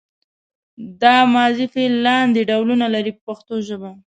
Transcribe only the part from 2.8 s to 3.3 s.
لري په